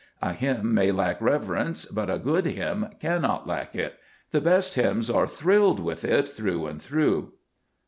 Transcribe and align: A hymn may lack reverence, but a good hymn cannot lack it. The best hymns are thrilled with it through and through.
A 0.19 0.33
hymn 0.33 0.73
may 0.73 0.91
lack 0.91 1.21
reverence, 1.21 1.85
but 1.85 2.09
a 2.09 2.17
good 2.17 2.47
hymn 2.47 2.87
cannot 2.99 3.45
lack 3.45 3.75
it. 3.75 3.99
The 4.31 4.41
best 4.41 4.73
hymns 4.73 5.11
are 5.11 5.27
thrilled 5.27 5.79
with 5.79 6.03
it 6.03 6.27
through 6.27 6.65
and 6.65 6.81
through. 6.81 7.33